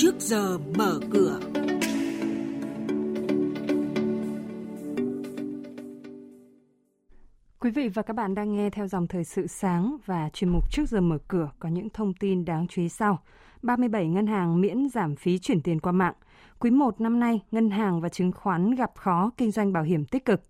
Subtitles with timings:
[0.00, 1.40] trước giờ mở cửa.
[7.58, 10.72] Quý vị và các bạn đang nghe theo dòng thời sự sáng và chuyên mục
[10.72, 13.18] trước giờ mở cửa có những thông tin đáng chú ý sau.
[13.62, 16.14] 37 ngân hàng miễn giảm phí chuyển tiền qua mạng.
[16.58, 20.04] Quý 1 năm nay, ngân hàng và chứng khoán gặp khó kinh doanh bảo hiểm
[20.04, 20.42] tích cực.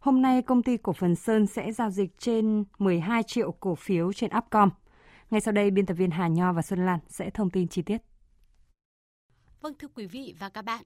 [0.00, 4.12] Hôm nay, công ty cổ phần Sơn sẽ giao dịch trên 12 triệu cổ phiếu
[4.12, 4.70] trên Upcom.
[5.30, 7.82] Ngay sau đây, biên tập viên Hà Nho và Xuân Lan sẽ thông tin chi
[7.82, 8.09] tiết.
[9.60, 10.84] Vâng thưa quý vị và các bạn,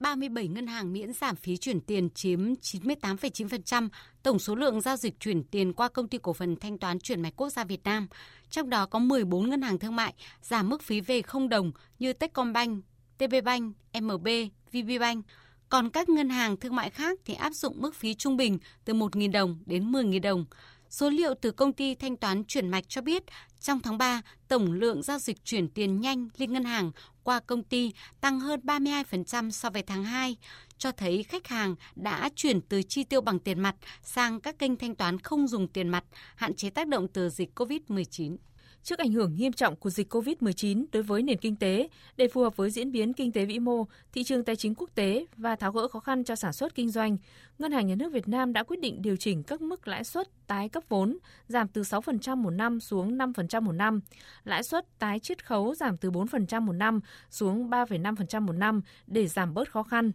[0.00, 3.88] 37 ngân hàng miễn giảm phí chuyển tiền chiếm 98,9%
[4.22, 7.22] tổng số lượng giao dịch chuyển tiền qua công ty cổ phần thanh toán chuyển
[7.22, 8.08] mạch quốc gia Việt Nam.
[8.50, 12.12] Trong đó có 14 ngân hàng thương mại giảm mức phí về 0 đồng như
[12.12, 12.84] Techcombank,
[13.18, 14.28] TPBank, MB,
[14.72, 15.26] VPBank.
[15.68, 18.94] Còn các ngân hàng thương mại khác thì áp dụng mức phí trung bình từ
[18.94, 20.44] 1.000 đồng đến 10.000 đồng.
[20.90, 23.22] Số liệu từ công ty thanh toán chuyển mạch cho biết,
[23.60, 27.62] trong tháng 3, tổng lượng giao dịch chuyển tiền nhanh liên ngân hàng qua công
[27.62, 30.36] ty tăng hơn 32% so với tháng 2,
[30.78, 34.76] cho thấy khách hàng đã chuyển từ chi tiêu bằng tiền mặt sang các kênh
[34.76, 36.04] thanh toán không dùng tiền mặt,
[36.36, 38.36] hạn chế tác động từ dịch COVID-19
[38.82, 42.42] trước ảnh hưởng nghiêm trọng của dịch COVID-19 đối với nền kinh tế để phù
[42.42, 45.56] hợp với diễn biến kinh tế vĩ mô, thị trường tài chính quốc tế và
[45.56, 47.16] tháo gỡ khó khăn cho sản xuất kinh doanh,
[47.58, 50.46] Ngân hàng Nhà nước Việt Nam đã quyết định điều chỉnh các mức lãi suất
[50.46, 54.00] tái cấp vốn giảm từ 6% một năm xuống 5% một năm,
[54.44, 59.26] lãi suất tái chiết khấu giảm từ 4% một năm xuống 3,5% một năm để
[59.26, 60.12] giảm bớt khó khăn.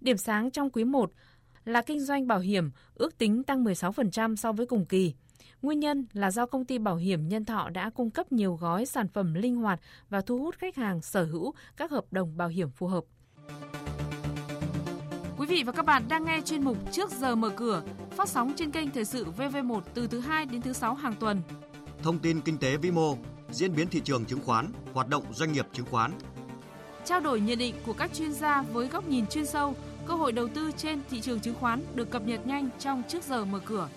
[0.00, 1.12] Điểm sáng trong quý 1
[1.64, 5.14] là kinh doanh bảo hiểm ước tính tăng 16% so với cùng kỳ.
[5.62, 8.86] Nguyên nhân là do công ty bảo hiểm nhân thọ đã cung cấp nhiều gói
[8.86, 12.48] sản phẩm linh hoạt và thu hút khách hàng sở hữu các hợp đồng bảo
[12.48, 13.04] hiểm phù hợp.
[15.38, 18.52] Quý vị và các bạn đang nghe chuyên mục Trước giờ mở cửa, phát sóng
[18.56, 21.40] trên kênh Thời sự VV1 từ thứ 2 đến thứ 6 hàng tuần.
[22.02, 23.16] Thông tin kinh tế vĩ mô,
[23.50, 26.12] diễn biến thị trường chứng khoán, hoạt động doanh nghiệp chứng khoán.
[27.04, 29.74] Trao đổi nhận định của các chuyên gia với góc nhìn chuyên sâu,
[30.06, 33.22] cơ hội đầu tư trên thị trường chứng khoán được cập nhật nhanh trong Trước
[33.24, 33.88] giờ mở cửa.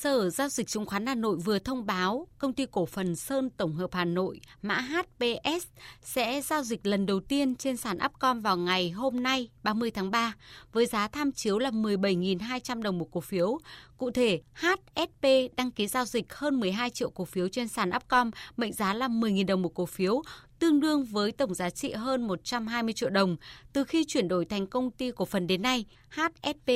[0.00, 3.50] Sở Giao dịch Chứng khoán Hà Nội vừa thông báo công ty cổ phần Sơn
[3.50, 5.66] Tổng hợp Hà Nội mã HPS
[6.02, 10.10] sẽ giao dịch lần đầu tiên trên sàn Upcom vào ngày hôm nay 30 tháng
[10.10, 10.34] 3
[10.72, 13.58] với giá tham chiếu là 17.200 đồng một cổ phiếu.
[13.96, 15.26] Cụ thể, HSP
[15.56, 19.08] đăng ký giao dịch hơn 12 triệu cổ phiếu trên sàn Upcom, mệnh giá là
[19.08, 20.22] 10.000 đồng một cổ phiếu,
[20.58, 23.36] tương đương với tổng giá trị hơn 120 triệu đồng.
[23.72, 26.70] Từ khi chuyển đổi thành công ty cổ phần đến nay, HSP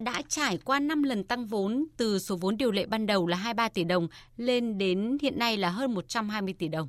[0.00, 3.36] đã trải qua 5 lần tăng vốn từ số vốn điều lệ ban đầu là
[3.36, 6.88] 23 tỷ đồng lên đến hiện nay là hơn 120 tỷ đồng.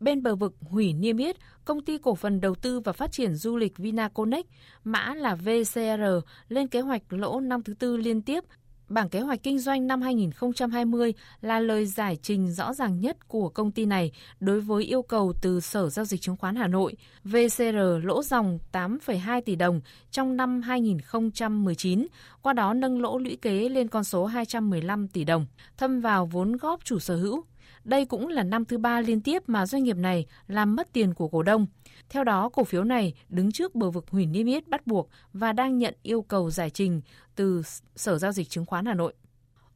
[0.00, 3.34] Bên bờ vực hủy niêm yết, công ty cổ phần đầu tư và phát triển
[3.34, 4.44] du lịch Vinaconex,
[4.84, 6.04] mã là VCR,
[6.48, 8.44] lên kế hoạch lỗ năm thứ tư liên tiếp
[8.88, 13.48] Bảng kế hoạch kinh doanh năm 2020 là lời giải trình rõ ràng nhất của
[13.48, 16.94] công ty này đối với yêu cầu từ Sở Giao dịch Chứng khoán Hà Nội.
[17.24, 19.80] VCR lỗ dòng 8,2 tỷ đồng
[20.10, 22.06] trong năm 2019,
[22.42, 25.46] qua đó nâng lỗ lũy kế lên con số 215 tỷ đồng,
[25.76, 27.44] thâm vào vốn góp chủ sở hữu.
[27.84, 31.14] Đây cũng là năm thứ ba liên tiếp mà doanh nghiệp này làm mất tiền
[31.14, 31.66] của cổ đông.
[32.08, 35.52] Theo đó, cổ phiếu này đứng trước bờ vực hủy niêm yết bắt buộc và
[35.52, 37.00] đang nhận yêu cầu giải trình
[37.34, 37.62] từ
[37.96, 39.14] Sở Giao dịch Chứng khoán Hà Nội.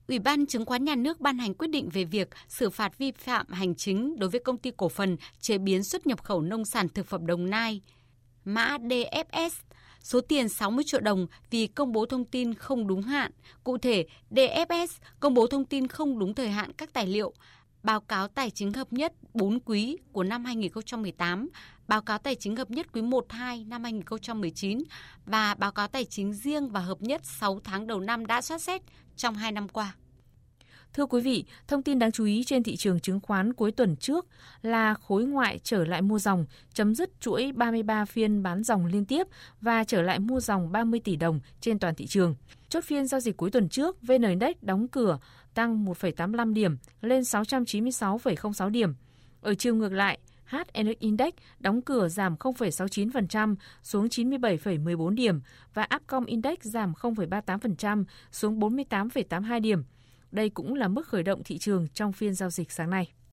[0.09, 3.13] Ủy ban Chứng khoán Nhà nước ban hành quyết định về việc xử phạt vi
[3.13, 6.65] phạm hành chính đối với công ty cổ phần chế biến xuất nhập khẩu nông
[6.65, 7.81] sản thực phẩm Đồng Nai,
[8.45, 9.51] mã DFS,
[10.03, 13.33] số tiền 60 triệu đồng vì công bố thông tin không đúng hạn.
[13.65, 14.87] Cụ thể, DFS
[15.21, 17.33] công bố thông tin không đúng thời hạn các tài liệu,
[17.89, 21.49] báo cáo tài chính hợp nhất 4 quý của năm 2018,
[21.89, 24.79] báo cáo tài chính hợp nhất quý 1-2 năm 2019
[25.27, 28.59] và báo cáo tài chính riêng và hợp nhất 6 tháng đầu năm đã soát
[28.59, 28.83] xét
[29.17, 29.95] trong 2 năm qua.
[30.95, 33.97] Thưa quý vị, thông tin đáng chú ý trên thị trường chứng khoán cuối tuần
[33.97, 34.27] trước
[34.63, 39.05] là khối ngoại trở lại mua dòng, chấm dứt chuỗi 33 phiên bán dòng liên
[39.05, 39.27] tiếp
[39.61, 42.35] và trở lại mua dòng 30 tỷ đồng trên toàn thị trường.
[42.69, 45.19] Chốt phiên giao dịch cuối tuần trước, VN Index đóng cửa
[45.55, 48.95] tăng 1,85 điểm lên 696,06 điểm.
[49.41, 55.41] Ở chiều ngược lại, HNX Index đóng cửa giảm 0,69% xuống 97,14 điểm
[55.75, 59.85] và Upcom Index giảm 0,38% xuống 48,82 điểm.
[60.31, 63.13] Đây cũng là mức khởi động thị trường trong phiên giao dịch sáng nay.